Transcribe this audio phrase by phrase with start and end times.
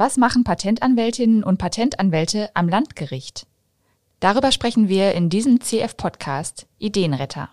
[0.00, 3.48] Was machen Patentanwältinnen und Patentanwälte am Landgericht?
[4.20, 7.50] Darüber sprechen wir in diesem CF-Podcast Ideenretter.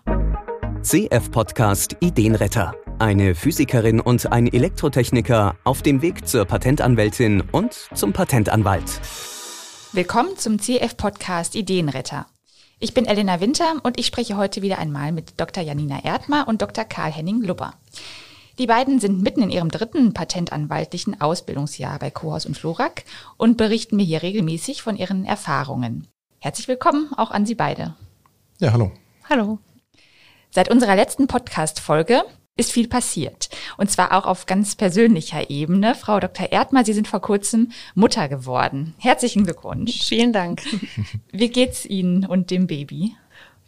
[0.80, 2.72] CF-Podcast Ideenretter.
[3.00, 9.00] Eine Physikerin und ein Elektrotechniker auf dem Weg zur Patentanwältin und zum Patentanwalt.
[9.90, 12.26] Willkommen zum CF-Podcast Ideenretter.
[12.78, 15.64] Ich bin Elena Winter und ich spreche heute wieder einmal mit Dr.
[15.64, 16.84] Janina Erdmer und Dr.
[16.84, 17.74] Karl-Henning Lubber.
[18.58, 23.04] Die beiden sind mitten in ihrem dritten patentanwaltlichen Ausbildungsjahr bei Kohaus und Florak
[23.36, 26.06] und berichten mir hier regelmäßig von ihren Erfahrungen.
[26.38, 27.94] Herzlich willkommen auch an Sie beide.
[28.58, 28.92] Ja, hallo.
[29.28, 29.58] Hallo.
[30.50, 32.22] Seit unserer letzten Podcast-Folge
[32.56, 33.50] ist viel passiert.
[33.76, 35.94] Und zwar auch auf ganz persönlicher Ebene.
[35.94, 36.50] Frau Dr.
[36.50, 38.94] Erdmer, Sie sind vor kurzem Mutter geworden.
[38.96, 40.02] Herzlichen Glückwunsch.
[40.06, 40.62] Vielen Dank.
[41.30, 43.14] Wie geht's Ihnen und dem Baby?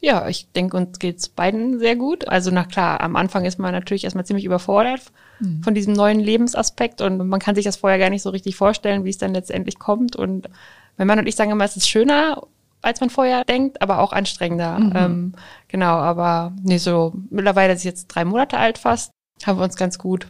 [0.01, 2.29] Ja, ich denke, uns geht's beiden sehr gut.
[2.29, 5.01] Also na klar, am Anfang ist man natürlich erstmal ziemlich überfordert
[5.41, 5.62] mhm.
[5.62, 9.05] von diesem neuen Lebensaspekt und man kann sich das vorher gar nicht so richtig vorstellen,
[9.05, 10.15] wie es dann letztendlich kommt.
[10.15, 10.48] Und
[10.97, 12.42] mein Mann und ich sagen immer, es ist schöner,
[12.81, 14.78] als man vorher denkt, aber auch anstrengender.
[14.78, 14.92] Mhm.
[14.95, 15.33] Ähm,
[15.67, 19.11] genau, aber nee, so mittlerweile ist jetzt drei Monate alt fast,
[19.45, 20.28] haben wir uns ganz gut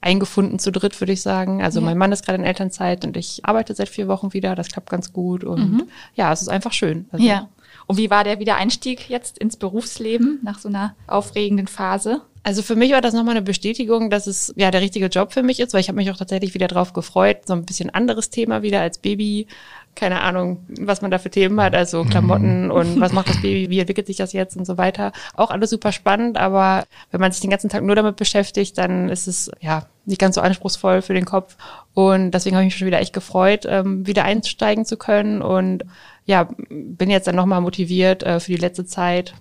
[0.00, 1.60] eingefunden zu dritt, würde ich sagen.
[1.60, 1.86] Also ja.
[1.86, 4.54] mein Mann ist gerade in Elternzeit und ich arbeite seit vier Wochen wieder.
[4.54, 5.88] Das klappt ganz gut und mhm.
[6.14, 7.08] ja, es ist einfach schön.
[7.10, 7.48] Also, ja.
[7.88, 12.20] Und wie war der Wiedereinstieg jetzt ins Berufsleben nach so einer aufregenden Phase?
[12.42, 15.42] Also für mich war das nochmal eine Bestätigung, dass es ja der richtige Job für
[15.42, 18.28] mich ist, weil ich habe mich auch tatsächlich wieder drauf gefreut, so ein bisschen anderes
[18.28, 19.46] Thema wieder als Baby.
[19.94, 22.70] Keine Ahnung, was man da für Themen hat, also Klamotten mhm.
[22.70, 25.12] und was macht das Baby, wie entwickelt sich das jetzt und so weiter.
[25.34, 29.08] Auch alles super spannend, aber wenn man sich den ganzen Tag nur damit beschäftigt, dann
[29.08, 31.56] ist es ja nicht ganz so anspruchsvoll für den Kopf.
[31.94, 35.84] Und deswegen habe ich mich schon wieder echt gefreut, ähm, wieder einsteigen zu können und
[36.28, 39.34] ja, bin jetzt dann nochmal motiviert äh, für die letzte Zeit,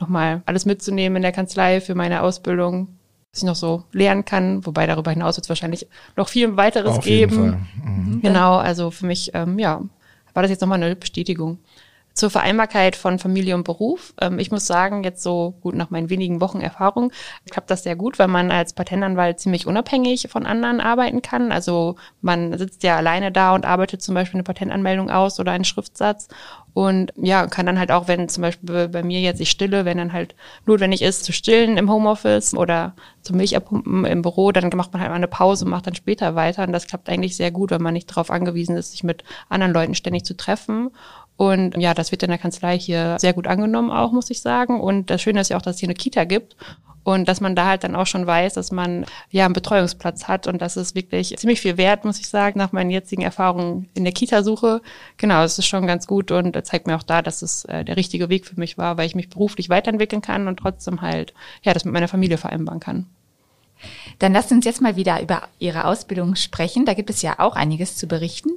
[0.00, 2.88] nochmal alles mitzunehmen in der Kanzlei für meine Ausbildung,
[3.30, 6.96] was ich noch so lernen kann, wobei darüber hinaus wird es wahrscheinlich noch viel weiteres
[6.96, 7.66] Auf geben.
[7.84, 8.20] Mhm.
[8.22, 9.82] Genau, also für mich, ähm, ja,
[10.32, 11.58] war das jetzt nochmal eine Bestätigung.
[12.20, 14.12] Zur Vereinbarkeit von Familie und Beruf.
[14.20, 17.12] Ähm, ich muss sagen, jetzt so gut nach meinen wenigen Wochen Erfahrung
[17.50, 21.50] klappt das sehr gut, weil man als Patentanwalt ziemlich unabhängig von anderen arbeiten kann.
[21.50, 25.64] Also man sitzt ja alleine da und arbeitet zum Beispiel eine Patentanmeldung aus oder einen
[25.64, 26.28] Schriftsatz
[26.72, 29.98] und ja, kann dann halt auch, wenn zum Beispiel bei mir jetzt ich stille, wenn
[29.98, 30.34] dann halt
[30.66, 35.10] notwendig ist, zu stillen im Homeoffice oder zum Milchabpumpen im Büro, dann macht man halt
[35.10, 36.62] mal eine Pause und macht dann später weiter.
[36.64, 39.72] Und das klappt eigentlich sehr gut, wenn man nicht darauf angewiesen ist, sich mit anderen
[39.72, 40.90] Leuten ständig zu treffen.
[41.40, 44.78] Und ja, das wird in der Kanzlei hier sehr gut angenommen auch, muss ich sagen.
[44.78, 46.54] Und das Schöne ist ja auch, dass es hier eine Kita gibt.
[47.02, 50.46] Und dass man da halt dann auch schon weiß, dass man ja einen Betreuungsplatz hat
[50.46, 54.04] und das ist wirklich ziemlich viel wert, muss ich sagen, nach meinen jetzigen Erfahrungen in
[54.04, 54.82] der Kita-Suche.
[55.16, 57.96] Genau, es ist schon ganz gut und zeigt mir auch da, dass es äh, der
[57.96, 61.72] richtige Weg für mich war, weil ich mich beruflich weiterentwickeln kann und trotzdem halt ja
[61.72, 63.06] das mit meiner Familie vereinbaren kann.
[64.18, 66.84] Dann lasst uns jetzt mal wieder über Ihre Ausbildung sprechen.
[66.84, 68.50] Da gibt es ja auch einiges zu berichten.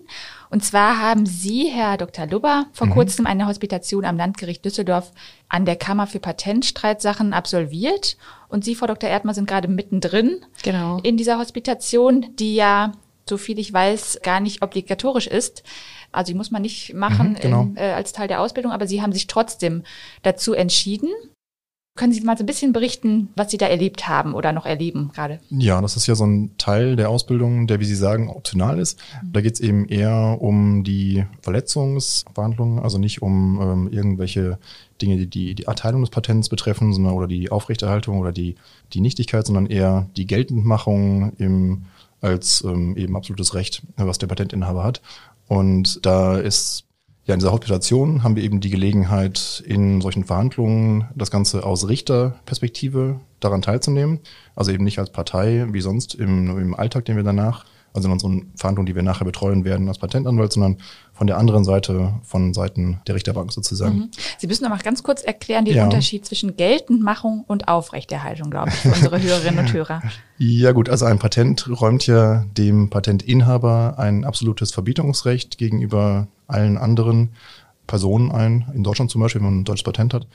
[0.50, 2.28] Und zwar haben Sie, Herr Dr.
[2.28, 2.92] Lubber, vor mhm.
[2.92, 5.12] kurzem eine Hospitation am Landgericht Düsseldorf
[5.50, 8.18] an der Kammer für Patentstreitsachen absolviert.
[8.50, 9.10] Und Sie, Frau Dr.
[9.10, 11.00] Erdmann, sind gerade mittendrin genau.
[11.02, 12.92] in dieser Hospitation, die ja,
[13.28, 15.64] so viel ich weiß, gar nicht obligatorisch ist.
[16.12, 17.62] Also die muss man nicht machen mhm, genau.
[17.62, 19.84] in, äh, als Teil der Ausbildung, aber Sie haben sich trotzdem
[20.22, 21.10] dazu entschieden.
[21.96, 25.12] Können Sie mal so ein bisschen berichten, was Sie da erlebt haben oder noch erleben
[25.14, 25.40] gerade?
[25.52, 29.00] Ja, das ist ja so ein Teil der Ausbildung, der, wie Sie sagen, optional ist.
[29.24, 34.58] Da geht es eben eher um die Verletzungsverhandlungen, also nicht um ähm, irgendwelche
[35.04, 38.56] Dinge, die, die die Erteilung des Patents betreffen, sondern oder die Aufrechterhaltung oder die,
[38.94, 41.84] die Nichtigkeit, sondern eher die Geltendmachung im,
[42.22, 45.04] als ähm, eben absolutes Recht, was der Patentinhaber hat.
[45.48, 46.86] Und da ist
[47.26, 51.88] ja, in dieser Hauptsituation haben wir eben die Gelegenheit, in solchen Verhandlungen das Ganze aus
[51.88, 54.20] Richterperspektive daran teilzunehmen.
[54.56, 58.12] Also eben nicht als Partei wie sonst im, im Alltag, den wir danach also in
[58.12, 60.78] unseren Verhandlungen, die wir nachher betreuen werden als Patentanwalt, sondern
[61.14, 63.96] von der anderen Seite, von Seiten der Richterbank sozusagen.
[63.96, 64.12] Mhm.
[64.40, 65.86] Sie müssen noch mal ganz kurz erklären den ja.
[65.86, 70.02] Unterschied zwischen Geltendmachung und Aufrechterhaltung, glaube ich, für unsere Hörerinnen und Hörer.
[70.40, 77.30] Ja gut, also ein Patent räumt ja dem Patentinhaber ein absolutes Verbietungsrecht gegenüber allen anderen
[77.88, 80.28] Personen ein, in Deutschland zum Beispiel, wenn man ein deutsches Patent hat.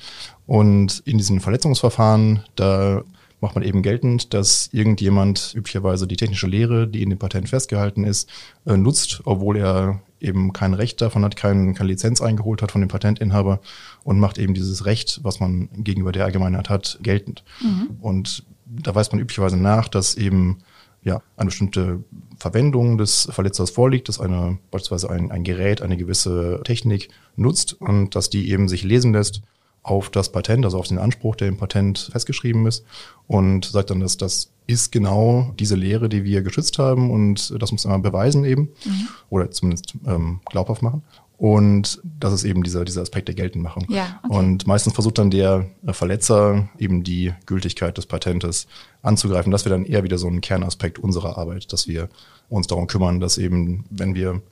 [0.46, 3.02] Und in diesen Verletzungsverfahren, da
[3.40, 8.04] macht man eben geltend, dass irgendjemand üblicherweise die technische Lehre, die in dem Patent festgehalten
[8.04, 8.28] ist,
[8.66, 12.80] äh, nutzt, obwohl er eben kein Recht davon hat, kein, keine Lizenz eingeholt hat von
[12.80, 13.60] dem Patentinhaber
[14.02, 17.44] und macht eben dieses Recht, was man gegenüber der Allgemeinheit hat, geltend.
[17.60, 17.96] Mhm.
[18.00, 20.58] Und da weist man üblicherweise nach, dass eben
[21.02, 22.02] ja, eine bestimmte
[22.38, 28.16] Verwendung des Verletzers vorliegt, dass eine, beispielsweise ein, ein Gerät eine gewisse Technik nutzt und
[28.16, 29.42] dass die eben sich lesen lässt
[29.88, 32.84] auf das Patent, also auf den Anspruch, der im Patent festgeschrieben ist
[33.26, 37.72] und sagt dann, dass das ist genau diese Lehre, die wir geschützt haben und das
[37.72, 39.08] muss man beweisen eben mhm.
[39.30, 41.02] oder zumindest ähm, glaubhaft machen.
[41.38, 43.86] Und das ist eben dieser, dieser Aspekt der Geltendmachung.
[43.88, 44.36] Ja, okay.
[44.36, 48.66] Und meistens versucht dann der Verletzer eben die Gültigkeit des Patentes
[49.02, 49.52] anzugreifen.
[49.52, 52.08] Das wäre dann eher wieder so ein Kernaspekt unserer Arbeit, dass wir
[52.48, 54.42] uns darum kümmern, dass eben, wenn wir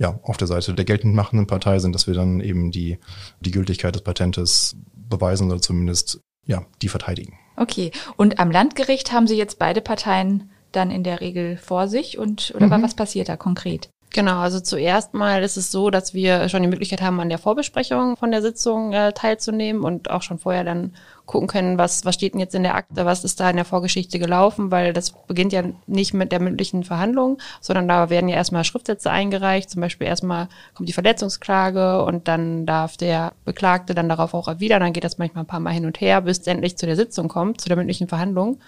[0.00, 2.98] ja, auf der Seite der geltend machenden Partei sind, dass wir dann eben die,
[3.40, 7.38] die Gültigkeit des Patentes beweisen oder zumindest ja, die verteidigen.
[7.56, 7.92] Okay.
[8.16, 12.52] Und am Landgericht haben Sie jetzt beide Parteien dann in der Regel vor sich und
[12.56, 12.82] oder mhm.
[12.82, 13.90] was passiert da konkret?
[14.12, 17.38] Genau, also zuerst mal ist es so, dass wir schon die Möglichkeit haben, an der
[17.38, 20.94] Vorbesprechung von der Sitzung äh, teilzunehmen und auch schon vorher dann
[21.26, 23.64] gucken können, was, was steht denn jetzt in der Akte, was ist da in der
[23.64, 28.34] Vorgeschichte gelaufen, weil das beginnt ja nicht mit der mündlichen Verhandlung, sondern da werden ja
[28.34, 34.08] erstmal Schriftsätze eingereicht, zum Beispiel erstmal kommt die Verletzungsklage und dann darf der Beklagte dann
[34.08, 36.46] darauf auch erwidern, dann geht das manchmal ein paar Mal hin und her, bis es
[36.48, 38.58] endlich zu der Sitzung kommt, zu der mündlichen Verhandlung.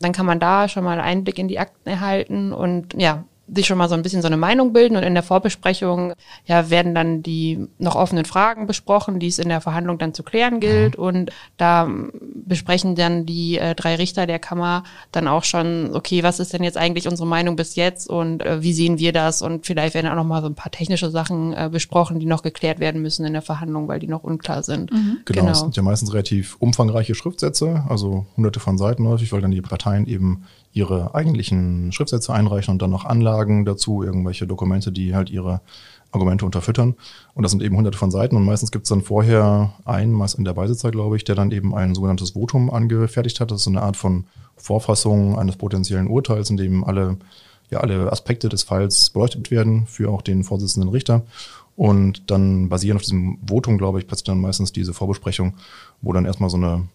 [0.00, 3.78] Dann kann man da schon mal Einblick in die Akten erhalten und ja, sich schon
[3.78, 6.14] mal so ein bisschen so eine Meinung bilden und in der Vorbesprechung
[6.46, 10.22] ja werden dann die noch offenen Fragen besprochen, die es in der Verhandlung dann zu
[10.22, 11.04] klären gilt mhm.
[11.04, 11.88] und da
[12.34, 16.64] besprechen dann die äh, drei Richter der Kammer dann auch schon, okay, was ist denn
[16.64, 20.10] jetzt eigentlich unsere Meinung bis jetzt und äh, wie sehen wir das und vielleicht werden
[20.10, 23.24] auch noch mal so ein paar technische Sachen äh, besprochen, die noch geklärt werden müssen
[23.24, 24.92] in der Verhandlung, weil die noch unklar sind.
[24.92, 25.18] Mhm.
[25.24, 29.40] Genau, genau, es sind ja meistens relativ umfangreiche Schriftsätze, also hunderte von Seiten häufig, weil
[29.40, 34.92] dann die Parteien eben ihre eigentlichen Schriftsätze einreichen und dann noch Anlagen dazu, irgendwelche Dokumente,
[34.92, 35.60] die halt ihre
[36.12, 36.94] Argumente unterfüttern.
[37.34, 40.38] Und das sind eben hunderte von Seiten und meistens gibt es dann vorher einen, meist
[40.38, 43.50] in der Beisitzer, glaube ich, der dann eben ein sogenanntes Votum angefertigt hat.
[43.50, 44.24] Das ist so eine Art von
[44.56, 47.18] Vorfassung eines potenziellen Urteils, in dem alle,
[47.70, 51.22] ja, alle Aspekte des Falls beleuchtet werden für auch den Vorsitzenden Richter.
[51.76, 55.54] Und dann basierend auf diesem Votum, glaube ich, passiert dann meistens diese Vorbesprechung,
[56.00, 56.88] wo dann erstmal so eine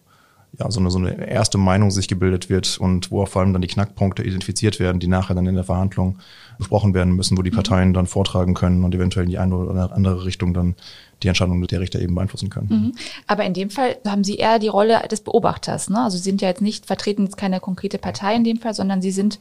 [0.60, 3.62] ja, so eine, so eine erste Meinung sich gebildet wird und wo vor allem dann
[3.62, 6.20] die Knackpunkte identifiziert werden, die nachher dann in der Verhandlung
[6.58, 7.56] besprochen werden müssen, wo die mhm.
[7.56, 10.76] Parteien dann vortragen können und eventuell in die eine oder andere Richtung dann
[11.24, 12.68] die Entscheidung der Richter eben beeinflussen können.
[12.70, 12.96] Mhm.
[13.28, 15.90] Aber in dem Fall haben Sie eher die Rolle des Beobachters.
[15.90, 16.04] Ne?
[16.04, 19.02] Also Sie sind ja jetzt nicht, vertreten jetzt keine konkrete Partei in dem Fall, sondern
[19.02, 19.40] Sie sind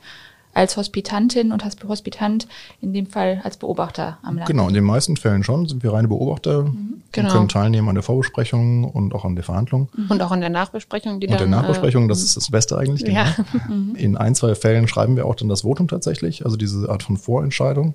[0.52, 2.48] als Hospitantin und Hospitant
[2.80, 4.48] in dem Fall als Beobachter am Land.
[4.48, 7.02] Genau, in den meisten Fällen schon sind wir reine Beobachter mhm.
[7.12, 7.28] genau.
[7.28, 9.88] und können teilnehmen an der Vorbesprechung und auch an der Verhandlung.
[9.96, 10.10] Mhm.
[10.10, 11.20] Und auch an der Nachbesprechung.
[11.20, 13.04] Die und dann, der Nachbesprechung, äh, das ist das Beste eigentlich.
[13.04, 13.20] Genau.
[13.20, 13.34] Ja.
[13.94, 17.16] In ein, zwei Fällen schreiben wir auch dann das Votum tatsächlich, also diese Art von
[17.16, 17.94] Vorentscheidung.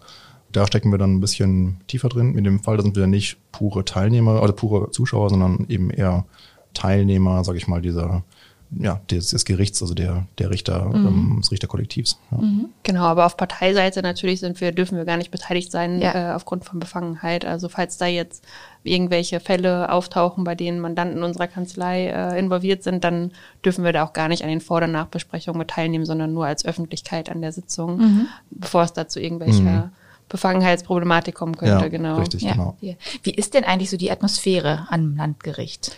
[0.52, 2.38] Da stecken wir dann ein bisschen tiefer drin.
[2.38, 6.26] In dem Fall, da sind wir nicht pure Teilnehmer oder pure Zuschauer, sondern eben eher
[6.74, 8.24] Teilnehmer, sage ich mal, dieser
[8.72, 11.08] ja, des, des Gerichts, also der, der Richter, mhm.
[11.08, 12.20] ähm, des Richterkollektivs.
[12.32, 12.38] Ja.
[12.40, 12.70] Mhm.
[12.84, 16.32] Genau, aber auf Parteiseite natürlich sind wir, dürfen wir gar nicht beteiligt sein ja.
[16.32, 17.46] äh, aufgrund von Befangenheit.
[17.46, 18.44] Also falls da jetzt
[18.84, 23.32] irgendwelche Fälle auftauchen, bei denen Mandanten unserer Kanzlei äh, involviert sind, dann
[23.64, 26.46] dürfen wir da auch gar nicht an den Vor- und Nachbesprechungen mit teilnehmen, sondern nur
[26.46, 28.28] als Öffentlichkeit an der Sitzung, mhm.
[28.52, 29.90] bevor es dazu irgendwelche mhm.
[30.30, 32.18] Befangenheitsproblematik kommen könnte, ja, genau.
[32.18, 32.54] Richtig, ja.
[32.54, 32.78] genau.
[33.24, 35.98] Wie ist denn eigentlich so die Atmosphäre am Landgericht?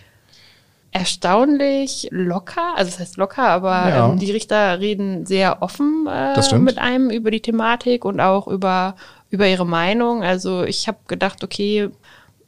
[0.91, 4.09] Erstaunlich locker, also das heißt locker, aber ja.
[4.09, 8.95] ähm, die Richter reden sehr offen äh, mit einem über die Thematik und auch über
[9.29, 10.23] über ihre Meinung.
[10.23, 11.89] Also ich habe gedacht, okay,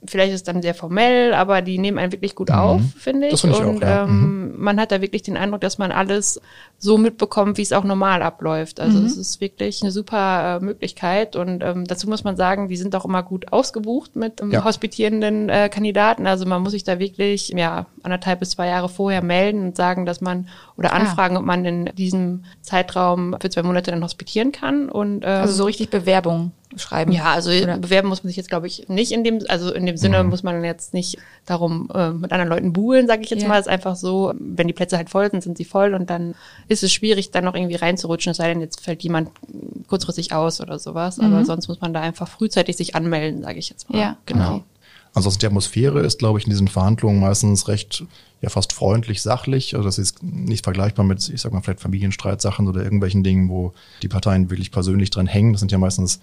[0.05, 2.55] vielleicht ist es dann sehr formell, aber die nehmen einen wirklich gut mhm.
[2.55, 3.31] auf, finde ich.
[3.33, 4.03] Das find ich und auch, ja.
[4.03, 4.53] ähm, mhm.
[4.57, 6.41] man hat da wirklich den Eindruck, dass man alles
[6.79, 8.79] so mitbekommt, wie es auch normal abläuft.
[8.79, 9.05] Also mhm.
[9.05, 11.35] es ist wirklich eine super äh, Möglichkeit.
[11.35, 14.63] Und ähm, dazu muss man sagen, die sind auch immer gut ausgebucht mit ähm, ja.
[14.63, 16.25] hospitierenden äh, Kandidaten.
[16.25, 20.05] Also man muss sich da wirklich ja anderthalb bis zwei Jahre vorher melden und sagen,
[20.05, 21.39] dass man oder anfragen, ah.
[21.39, 24.89] ob man in diesem Zeitraum für zwei Monate dann hospitieren kann.
[24.89, 27.11] Und ähm, also so richtig Bewerbung schreiben.
[27.11, 27.77] Ja, also oder?
[27.77, 30.29] bewerben muss man sich jetzt, glaube ich, nicht in dem, also in dem Sinne mhm.
[30.29, 33.47] muss man jetzt nicht darum äh, mit anderen Leuten buhlen, sage ich jetzt ja.
[33.47, 33.59] mal.
[33.59, 36.35] Es ist einfach so, wenn die Plätze halt voll sind, sind sie voll und dann
[36.69, 39.31] ist es schwierig, dann noch irgendwie reinzurutschen, es sei denn, jetzt fällt jemand
[39.87, 41.17] kurzfristig aus oder sowas.
[41.17, 41.25] Mhm.
[41.25, 43.99] Aber sonst muss man da einfach frühzeitig sich anmelden, sage ich jetzt mal.
[43.99, 44.55] Ja, genau.
[44.55, 44.63] Okay.
[45.13, 48.03] Ansonsten die Atmosphäre ist, glaube ich, in diesen Verhandlungen meistens recht,
[48.41, 49.75] ja fast freundlich, sachlich.
[49.75, 53.73] Also das ist nicht vergleichbar mit, ich sag mal, vielleicht Familienstreitsachen oder irgendwelchen Dingen, wo
[54.03, 55.53] die Parteien wirklich persönlich dran hängen.
[55.53, 56.19] Das sind ja meistens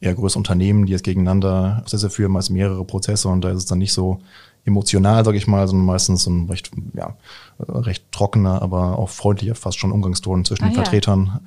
[0.00, 3.66] eher größere Unternehmen, die jetzt gegeneinander Prozesse führen, meist mehrere Prozesse und da ist es
[3.66, 4.20] dann nicht so
[4.64, 7.16] emotional, sage ich mal, sondern meistens so ein recht, ja,
[7.58, 11.40] recht trockener, aber auch freundlicher, fast schon Umgangston zwischen ah, den Vertretern.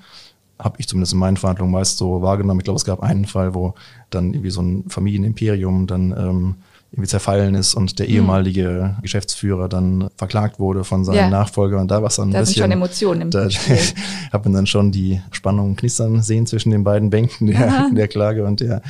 [0.60, 2.60] Habe ich zumindest in meinen Verhandlungen meist so wahrgenommen.
[2.60, 3.74] Ich glaube, es gab einen Fall, wo
[4.10, 6.55] dann irgendwie so ein Familienimperium dann ähm,
[6.93, 8.13] irgendwie zerfallen ist und der hm.
[8.13, 11.29] ehemalige Geschäftsführer dann verklagt wurde von seinem ja.
[11.29, 12.53] Nachfolger und da war es dann ein da bisschen.
[12.53, 13.48] Sind schon Emotionen im Da
[14.32, 18.46] hat man dann schon die Spannung knistern sehen zwischen den beiden Bänken der, der Klage
[18.46, 18.84] und der,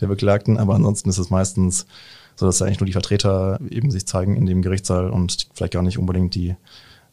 [0.00, 0.56] der Beklagten.
[0.56, 1.86] Aber ansonsten ist es meistens
[2.40, 5.98] sodass eigentlich nur die Vertreter eben sich zeigen in dem Gerichtssaal und vielleicht gar nicht
[5.98, 6.56] unbedingt die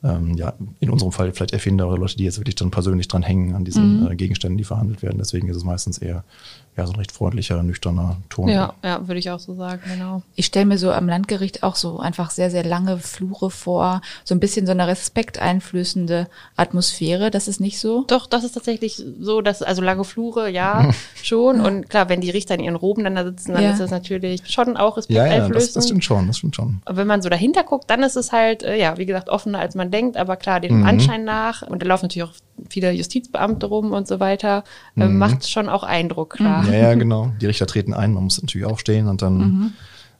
[0.02, 3.24] ähm, ja, in unserem Fall vielleicht Erfinder oder Leute, die jetzt wirklich dann persönlich dran
[3.24, 4.12] hängen an diesen mhm.
[4.12, 5.18] äh, Gegenständen, die verhandelt werden.
[5.18, 6.24] Deswegen ist es meistens eher
[6.78, 8.50] ja, so ein recht freundlicher, nüchterner Ton.
[8.50, 10.22] Ja, ja, würde ich auch so sagen, genau.
[10.36, 14.36] Ich stelle mir so am Landgericht auch so einfach sehr, sehr lange Flure vor, so
[14.36, 17.32] ein bisschen so eine respekteinflößende Atmosphäre.
[17.32, 18.06] Das ist nicht so?
[18.08, 20.92] Doch, das ist tatsächlich so, dass, also lange Flure, ja,
[21.24, 21.62] schon.
[21.62, 23.72] Und klar, wenn die Richter in ihren Roben dann da sitzen, dann ja.
[23.72, 25.50] ist das natürlich schon auch respekteinflößend.
[25.50, 26.82] Ja, ja das, das stimmt schon, das stimmt schon.
[26.86, 29.58] Und wenn man so dahinter guckt, dann ist es halt, äh, ja, wie gesagt, offener
[29.60, 30.86] als man denkt, aber klar, dem mhm.
[30.86, 32.36] Anschein nach, und da laufen natürlich auch
[32.70, 34.64] viele Justizbeamte rum und so weiter,
[34.96, 35.18] äh, mhm.
[35.18, 36.66] macht schon auch Eindruck, klar.
[36.68, 37.32] Ja, ja, genau.
[37.42, 39.74] Die Richter treten ein, man muss natürlich aufstehen und dann mhm.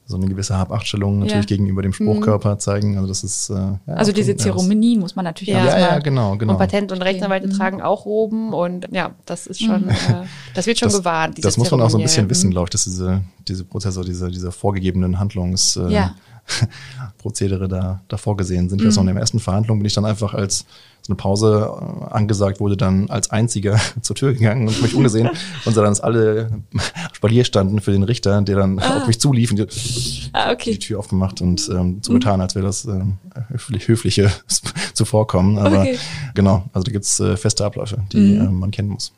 [0.06, 1.56] so eine gewisse Habachtstellung natürlich ja.
[1.56, 2.58] gegenüber dem Spruchkörper mhm.
[2.60, 2.96] zeigen.
[2.96, 6.36] Also das ist äh, ja, Also diese Zeremonien muss man natürlich ja, ja, ja, genau,
[6.36, 6.52] genau.
[6.52, 7.52] Und Patent- und Rechtsanwälte mhm.
[7.52, 9.90] tragen auch Roben und ja, das ist schon, mhm.
[9.90, 11.44] äh, das wird schon das, gewarnt.
[11.44, 14.30] Das muss man auch so ein bisschen wissen, glaube ich, dass diese, diese Prozesse, diese,
[14.30, 16.14] diese vorgegebenen Handlungs äh, ja.
[17.18, 18.80] Prozedere da, da vorgesehen sind.
[18.80, 18.86] Mhm.
[18.86, 20.66] Also in der ersten Verhandlung bin ich dann einfach als
[21.02, 25.30] so eine Pause äh, angesagt wurde, dann als einziger zur Tür gegangen und mich umgesehen
[25.64, 26.50] und so dann alle
[27.12, 28.98] Spalier standen für den Richter, der dann ah.
[28.98, 29.66] auf mich zulief und die,
[30.32, 30.72] ah, okay.
[30.72, 33.00] die Tür aufgemacht und ähm, so getan, als wäre das äh,
[33.48, 34.30] höflich, höfliche
[34.94, 35.58] zuvorkommen.
[35.58, 35.98] Aber okay.
[36.34, 38.40] genau, also da gibt's äh, feste Abläufe, die mhm.
[38.40, 39.12] äh, man kennen muss.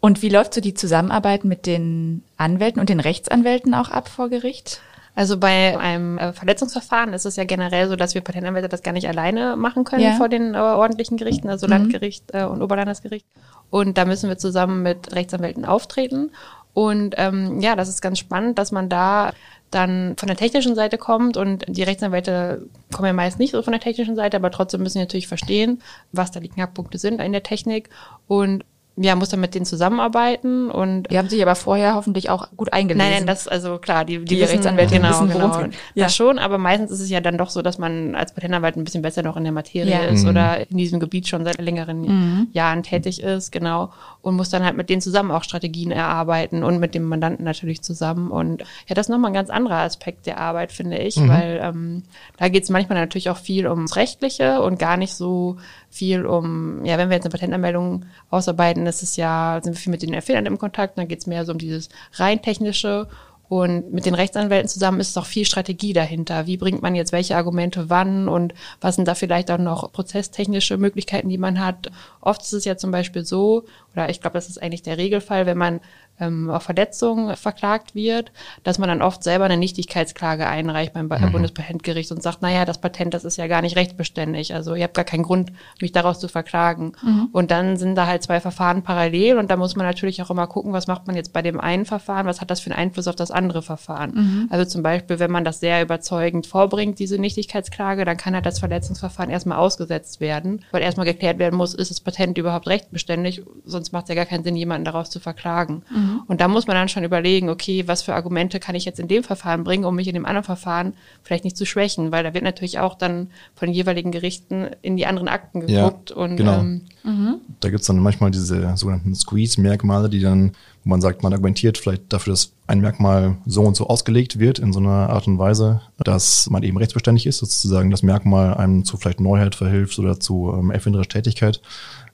[0.00, 4.28] Und wie läuft so die Zusammenarbeit mit den Anwälten und den Rechtsanwälten auch ab vor
[4.28, 4.80] Gericht?
[5.18, 8.92] Also bei einem äh, Verletzungsverfahren ist es ja generell so, dass wir Patentanwälte das gar
[8.92, 10.12] nicht alleine machen können ja.
[10.12, 11.72] vor den äh, ordentlichen Gerichten, also mhm.
[11.72, 13.26] Landgericht äh, und Oberlandesgericht.
[13.68, 16.30] Und da müssen wir zusammen mit Rechtsanwälten auftreten.
[16.72, 19.32] Und ähm, ja, das ist ganz spannend, dass man da
[19.72, 23.72] dann von der technischen Seite kommt und die Rechtsanwälte kommen ja meist nicht so von
[23.72, 25.82] der technischen Seite, aber trotzdem müssen sie natürlich verstehen,
[26.12, 27.90] was da die Knackpunkte sind in der Technik
[28.28, 28.64] und
[29.00, 31.10] ja, muss dann mit denen zusammenarbeiten und.
[31.10, 33.10] Die haben sich aber vorher hoffentlich auch gut eingelesen.
[33.10, 35.64] Nein, nein, das, also klar, die, die, die Rechtsanwälte genau, wissen, worum genau.
[35.94, 36.04] Ja.
[36.04, 38.84] Das schon, aber meistens ist es ja dann doch so, dass man als Patentanwalt ein
[38.84, 40.04] bisschen besser noch in der Materie ja.
[40.04, 40.30] ist mhm.
[40.30, 42.48] oder in diesem Gebiet schon seit längeren mhm.
[42.52, 43.92] Jahren tätig ist, genau.
[44.22, 47.82] Und muss dann halt mit denen zusammen auch Strategien erarbeiten und mit dem Mandanten natürlich
[47.82, 48.30] zusammen.
[48.30, 51.28] Und ja, das ist nochmal ein ganz anderer Aspekt der Arbeit, finde ich, mhm.
[51.28, 52.02] weil ähm,
[52.36, 55.56] da geht es manchmal natürlich auch viel ums Rechtliche und gar nicht so
[55.90, 59.90] viel um, ja, wenn wir jetzt eine Patentanmeldung ausarbeiten, ist es ja, sind wir viel
[59.90, 63.08] mit den Erfindern im Kontakt, dann geht es mehr so um dieses rein technische
[63.48, 66.46] und mit den Rechtsanwälten zusammen ist es auch viel Strategie dahinter.
[66.46, 68.52] Wie bringt man jetzt welche Argumente wann und
[68.82, 71.90] was sind da vielleicht auch noch prozesstechnische Möglichkeiten, die man hat?
[72.20, 73.64] Oft ist es ja zum Beispiel so,
[73.98, 75.80] oder ich glaube, das ist eigentlich der Regelfall, wenn man
[76.20, 78.32] ähm, auf Verletzung verklagt wird,
[78.64, 81.32] dass man dann oft selber eine Nichtigkeitsklage einreicht beim mhm.
[81.32, 84.54] Bundespatentgericht und sagt, naja, das Patent, das ist ja gar nicht rechtsbeständig.
[84.54, 86.92] Also ihr habt gar keinen Grund, mich daraus zu verklagen.
[87.02, 87.28] Mhm.
[87.32, 90.46] Und dann sind da halt zwei Verfahren parallel und da muss man natürlich auch immer
[90.46, 93.08] gucken, was macht man jetzt bei dem einen Verfahren, was hat das für einen Einfluss
[93.08, 94.12] auf das andere Verfahren.
[94.14, 94.46] Mhm.
[94.50, 98.58] Also zum Beispiel, wenn man das sehr überzeugend vorbringt, diese Nichtigkeitsklage, dann kann halt das
[98.58, 103.87] Verletzungsverfahren erstmal ausgesetzt werden, weil erstmal geklärt werden muss, ist das Patent überhaupt rechtsbeständig, sonst
[103.92, 105.82] macht es ja gar keinen Sinn, jemanden daraus zu verklagen.
[105.90, 106.22] Mhm.
[106.26, 109.08] Und da muss man dann schon überlegen, okay, was für Argumente kann ich jetzt in
[109.08, 112.34] dem Verfahren bringen, um mich in dem anderen Verfahren vielleicht nicht zu schwächen, weil da
[112.34, 116.10] wird natürlich auch dann von den jeweiligen Gerichten in die anderen Akten geguckt.
[116.10, 116.60] Ja, und, genau.
[116.60, 117.34] Ähm, mhm.
[117.60, 120.52] Da gibt's dann manchmal diese sogenannten Squeeze-Merkmale, die dann,
[120.84, 124.58] wo man sagt, man argumentiert vielleicht dafür, dass ein Merkmal so und so ausgelegt wird
[124.58, 128.84] in so einer Art und Weise, dass man eben rechtsbeständig ist, sozusagen das Merkmal einem
[128.84, 131.60] zu vielleicht Neuheit verhilft oder zu ähm, erfinderischer Tätigkeit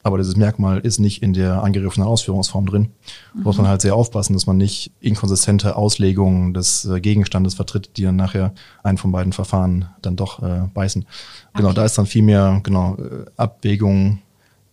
[0.05, 2.91] aber dieses Merkmal ist nicht in der angerufenen Ausführungsform drin.
[3.35, 3.43] Mhm.
[3.43, 8.03] Muss man halt sehr aufpassen, dass man nicht inkonsistente Auslegungen des äh, Gegenstandes vertritt, die
[8.03, 11.07] dann nachher einen von beiden Verfahren dann doch äh, beißen.
[11.55, 14.21] Genau, da ist dann viel mehr genau äh, Abwägung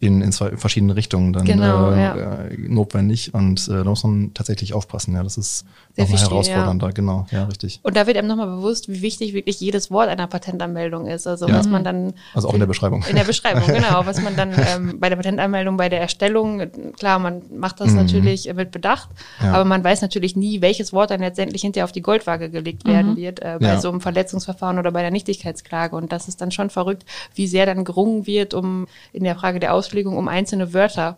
[0.01, 2.15] in, in zwei verschiedene Richtungen dann genau, äh, ja.
[2.15, 5.13] äh, notwendig und äh, da muss man tatsächlich aufpassen.
[5.13, 5.63] Ja, das ist
[5.95, 6.91] Sehr nochmal herausfordernder, ja.
[6.91, 7.79] genau, ja, richtig.
[7.83, 11.27] Und da wird einem nochmal bewusst, wie wichtig wirklich jedes Wort einer Patentanmeldung ist.
[11.27, 11.53] Also ja.
[11.53, 13.03] was man dann also auch in der Beschreibung.
[13.07, 16.63] In der Beschreibung, genau, was man dann ähm, bei der Patentanmeldung, bei der Erstellung,
[16.97, 17.97] klar, man macht das mhm.
[17.97, 19.53] natürlich mit Bedacht, ja.
[19.53, 23.11] aber man weiß natürlich nie, welches Wort dann letztendlich hinterher auf die Goldwaage gelegt werden
[23.11, 23.17] mhm.
[23.17, 25.95] wird äh, bei so einem Verletzungsverfahren oder bei der Nichtigkeitsklage.
[25.95, 27.05] Und das ist dann schon verrückt,
[27.35, 31.17] wie sehr dann gerungen wird, um in der Frage der Aus Auslegung um einzelne Wörter.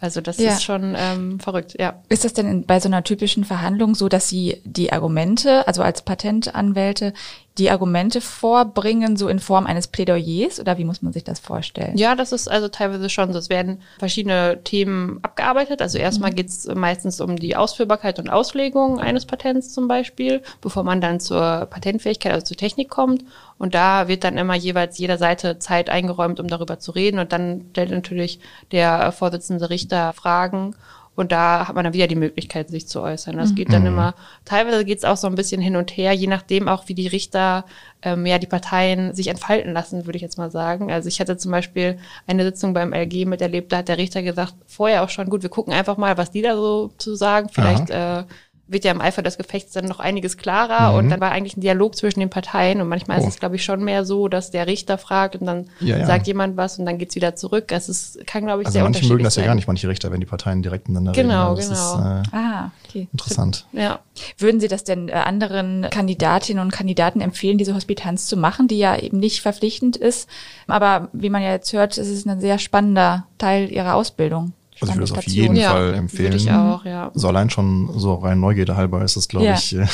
[0.00, 0.52] Also das ja.
[0.52, 2.00] ist schon ähm, verrückt, ja.
[2.08, 6.02] Ist das denn bei so einer typischen Verhandlung so, dass Sie die Argumente, also als
[6.02, 7.12] Patentanwälte,
[7.58, 11.96] die Argumente vorbringen, so in Form eines Plädoyers oder wie muss man sich das vorstellen?
[11.96, 13.38] Ja, das ist also teilweise schon so.
[13.38, 15.82] Es werden verschiedene Themen abgearbeitet.
[15.82, 16.36] Also erstmal mhm.
[16.36, 21.20] geht es meistens um die Ausführbarkeit und Auslegung eines Patents zum Beispiel, bevor man dann
[21.20, 23.24] zur Patentfähigkeit, also zur Technik kommt.
[23.58, 27.18] Und da wird dann immer jeweils jeder Seite Zeit eingeräumt, um darüber zu reden.
[27.18, 28.38] Und dann stellt natürlich
[28.70, 30.76] der Vorsitzende Richter Fragen
[31.18, 33.36] Und da hat man dann wieder die Möglichkeit, sich zu äußern.
[33.36, 36.28] Das geht dann immer, teilweise geht es auch so ein bisschen hin und her, je
[36.28, 37.64] nachdem auch, wie die Richter
[38.02, 40.92] ähm, ja die Parteien sich entfalten lassen, würde ich jetzt mal sagen.
[40.92, 41.98] Also ich hatte zum Beispiel
[42.28, 45.50] eine Sitzung beim LG miterlebt, da hat der Richter gesagt, vorher auch schon, gut, wir
[45.50, 47.48] gucken einfach mal, was die da so zu sagen.
[47.48, 48.22] Vielleicht äh,
[48.68, 50.98] wird ja im Eifer des Gefechts dann noch einiges klarer Mhm.
[50.98, 53.22] und dann war eigentlich ein Dialog zwischen den Parteien und manchmal Oh.
[53.22, 56.06] ist es, glaube ich, schon mehr so, dass der Richter fragt und dann Ja, ja.
[56.06, 57.72] sagt jemand was und dann geht's wieder zurück.
[57.72, 59.88] Es ist, kann, glaube ich, Also sehr manche unterschiedlich mögen das ja gar nicht, manche
[59.88, 61.68] Richter, wenn die Parteien direkt miteinander Genau, reden.
[61.70, 61.74] Genau.
[62.04, 63.08] Das ist äh, Ah, okay.
[63.12, 63.66] interessant.
[63.72, 64.00] Ja.
[64.36, 68.78] Würden Sie das denn äh, anderen Kandidatinnen und Kandidaten empfehlen, diese Hospitanz zu machen, die
[68.78, 70.28] ja eben nicht verpflichtend ist?
[70.66, 74.52] Aber wie man ja jetzt hört, ist es ein sehr spannender Teil Ihrer Ausbildung.
[74.80, 76.32] Also ich würde das auf jeden Ja, Fall empfehlen.
[76.32, 77.10] Würde ich auch, ja.
[77.14, 79.54] So allein schon so rein Neugierde halber ist es, glaube Ja.
[79.54, 79.86] ich, äh,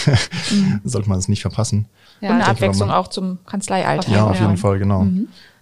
[0.84, 1.86] sollte man es nicht verpassen.
[2.20, 2.28] ja.
[2.30, 4.08] und eine Abwechslung man- auch zum Kanzleialltag.
[4.14, 4.46] Ja, auf Ja.
[4.46, 5.06] jeden Fall, genau.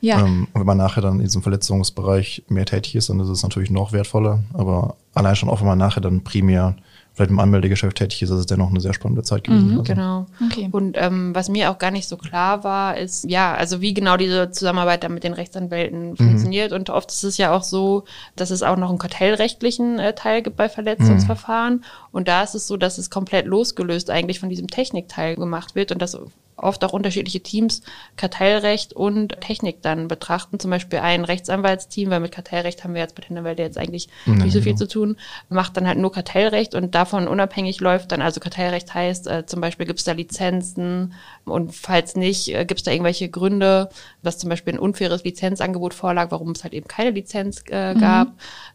[0.00, 0.20] Ja.
[0.20, 3.42] Ähm, und wenn man nachher dann in diesem Verletzungsbereich mehr tätig ist, dann ist es
[3.42, 4.40] natürlich noch wertvoller.
[4.52, 6.76] Aber allein schon auch, wenn man nachher dann primär
[7.14, 9.70] vielleicht im Anmeldegeschäft tätig ist, ist es dennoch eine sehr spannende Zeit gewesen.
[9.72, 10.26] Also, Genau.
[10.46, 10.68] Okay.
[10.72, 14.16] Und ähm, was mir auch gar nicht so klar war, ist, ja, also wie genau
[14.16, 16.72] diese Zusammenarbeit dann mit den Rechtsanwälten funktioniert.
[16.72, 18.04] Und oft ist es ja auch so,
[18.34, 21.84] dass es auch noch einen kartellrechtlichen äh, Teil gibt bei Verletzungsverfahren.
[22.12, 25.92] Und da ist es so, dass es komplett losgelöst eigentlich von diesem Technikteil gemacht wird
[25.92, 26.16] und dass
[26.62, 27.82] oft auch unterschiedliche Teams
[28.16, 30.58] Kartellrecht und Technik dann betrachten.
[30.58, 34.60] Zum Beispiel ein Rechtsanwaltsteam, weil mit Kartellrecht haben wir als Patentanwälte jetzt eigentlich nicht so
[34.60, 35.16] viel zu tun,
[35.48, 39.60] macht dann halt nur Kartellrecht und davon unabhängig läuft dann, also Kartellrecht heißt, äh, zum
[39.60, 41.14] Beispiel gibt es da Lizenzen
[41.44, 43.88] und falls nicht, äh, gibt es da irgendwelche Gründe,
[44.22, 48.28] dass zum Beispiel ein unfaires Lizenzangebot vorlag, warum es halt eben keine Lizenz äh, gab.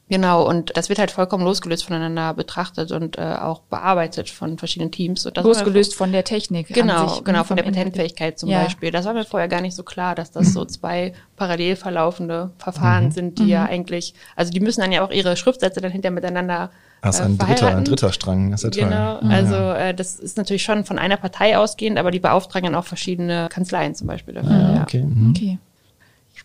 [0.09, 4.89] Genau, und das wird halt vollkommen losgelöst voneinander betrachtet und äh, auch bearbeitet von verschiedenen
[4.91, 5.25] Teams.
[5.25, 6.69] Und Losgelöst von der Technik.
[6.69, 7.63] an Genau, sich, genau, und von der.
[7.63, 8.63] Patentfähigkeit zum Ja.
[8.63, 8.91] Beispiel.
[8.91, 13.05] Das war mir vorher gar nicht so klar, dass das so zwei parallel verlaufende Verfahren
[13.07, 13.11] Mhm.
[13.11, 16.71] sind, die ja eigentlich, also die müssen dann ja auch ihre Schriftsätze dann hinterher miteinander
[17.01, 18.51] Das ist äh, ein dritter, ein dritter Strang.
[18.51, 18.89] Das ist ja toll.
[18.89, 19.77] Genau, Ja, also ja.
[19.89, 23.49] äh, das ist natürlich schon von einer Partei ausgehend, aber die beauftragen dann auch verschiedene
[23.51, 24.51] Kanzleien zum Beispiel dafür.
[24.51, 24.81] Ja, ja.
[24.83, 25.03] okay.
[25.03, 25.31] mhm.
[25.35, 25.57] Okay.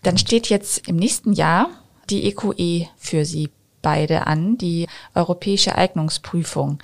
[0.01, 1.69] Dann steht jetzt im nächsten Jahr
[2.09, 3.49] die EQE für Sie
[3.81, 6.79] beide an, die Europäische Eignungsprüfung.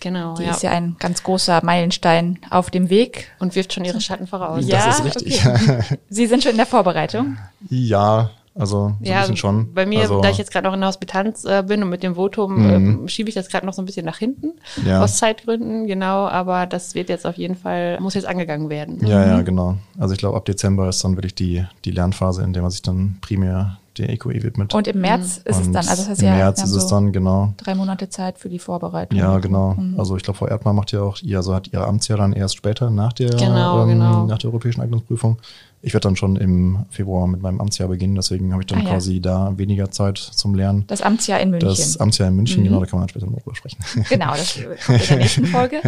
[0.00, 0.50] Genau, Die ja.
[0.52, 3.32] ist ja ein ganz großer Meilenstein auf dem Weg.
[3.40, 4.64] Und wirft schon ihre Schatten voraus.
[4.66, 4.86] Ja.
[4.86, 5.42] Das ist richtig.
[6.08, 7.36] Sie sind schon in der Vorbereitung.
[7.68, 9.72] ja, also so ein bisschen schon.
[9.72, 12.02] bei mir, also, da ich jetzt gerade noch in der Hospitanz äh, bin und mit
[12.02, 12.70] dem Votum Mhm.
[12.70, 14.52] ähm, schiebe ich das gerade noch so ein bisschen nach hinten,
[14.84, 15.00] Ja.
[15.02, 18.98] aus Zeitgründen, genau, aber das wird jetzt auf jeden Fall, muss jetzt angegangen werden.
[19.06, 19.30] Ja, Mhm.
[19.30, 19.78] ja, genau.
[19.98, 22.82] Also ich glaube, ab Dezember ist dann wirklich die, die Lernphase, in der man sich
[22.82, 24.74] dann primär der EQE widmet.
[24.74, 26.88] Und im März ist es dann, also das heißt Im ja, März ist es so
[26.90, 27.52] dann, genau.
[27.56, 29.18] drei Monate Zeit für die Vorbereitung.
[29.18, 29.74] Ja, genau.
[29.74, 29.98] Mhm.
[29.98, 32.56] Also ich glaube, Frau Erdmann macht ja auch, ihr, also hat ihr Amtsjahr dann erst
[32.56, 34.26] später nach der, Genau, ähm, genau.
[34.26, 35.38] nach der europäischen Eignungsprüfung.
[35.80, 38.82] Ich werde dann schon im Februar mit meinem Amtsjahr beginnen, deswegen habe ich dann Ah,
[38.82, 38.88] ja.
[38.90, 40.82] quasi da weniger Zeit zum Lernen.
[40.88, 41.68] Das Amtsjahr in München.
[41.68, 42.66] Das Amtsjahr in München, Mhm.
[42.66, 43.78] genau, da kann man später noch drüber sprechen.
[44.08, 45.80] genau, das kommt in der nächsten Folge.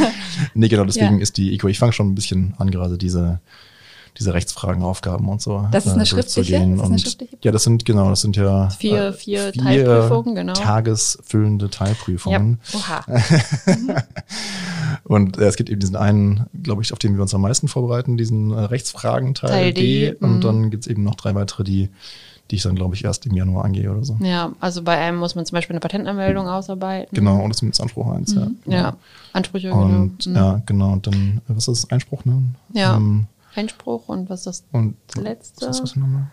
[0.54, 1.22] nee, genau, deswegen Ja.
[1.22, 3.40] ist die EQE, ich fange schon ein bisschen an, gerade diese,
[4.18, 5.66] diese Rechtsfragen, Aufgaben und so.
[5.72, 6.52] Das ist eine äh, schriftliche?
[6.52, 6.76] durchzugehen.
[6.76, 9.52] Das ist eine und, schriftliche ja, das sind, genau, das sind ja Vier- äh, vier
[9.52, 10.52] Teilprüfungen, genau.
[10.52, 11.70] tagesfüllende Ja.
[11.70, 12.58] Teilprüfungen.
[12.74, 13.04] Oha.
[15.04, 17.68] Und äh, es gibt eben diesen einen, glaube ich, auf den wir uns am meisten
[17.68, 20.10] vorbereiten, diesen äh, Rechtsfragen-Teil Teil D.
[20.10, 20.40] D, Und mhm.
[20.40, 21.88] dann gibt es eben noch drei weitere, die,
[22.50, 24.16] die ich dann, glaube ich, erst im Januar angehe oder so.
[24.20, 27.14] Ja, also bei einem muss man zum Beispiel eine Patentanmeldung ausarbeiten.
[27.14, 28.40] Genau, und das ist Anspruch 1, ja.
[28.46, 28.56] Mhm.
[28.66, 28.96] Ja,
[29.32, 30.38] Ansprüche, Und genau.
[30.40, 31.90] ja, genau, und dann, äh, was ist das?
[31.90, 32.42] Einspruch, ne?
[32.74, 32.96] Ja.
[32.96, 33.26] Ähm,
[33.62, 35.66] Einspruch und was ist und das letzte?
[35.66, 36.30] Was ist das nochmal?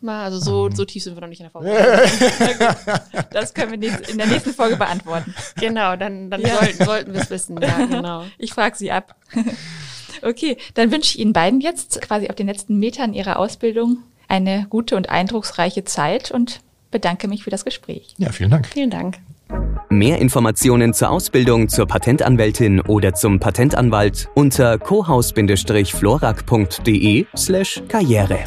[0.00, 0.42] Mal, also Ähm.
[0.44, 2.76] so, so tief sind wir noch nicht in der Vorbereitung.
[3.30, 5.34] Das können wir nächst- in der nächsten Folge beantworten.
[5.60, 6.56] genau, dann, dann Ja.
[6.56, 7.60] sollten, sollten wir es wissen.
[7.60, 8.24] Ja, genau.
[8.38, 9.14] Ich frage Sie ab.
[10.20, 14.66] Okay, dann wünsche ich Ihnen beiden jetzt quasi auf den letzten Metern Ihrer Ausbildung eine
[14.68, 18.14] gute und eindrucksreiche Zeit und bedanke mich für das Gespräch.
[18.18, 18.66] Ja, vielen Dank.
[18.66, 19.18] Vielen Dank.
[19.90, 28.40] Mehr Informationen zur Ausbildung zur Patentanwältin oder zum Patentanwalt unter cohaus-florak.de slash karriere.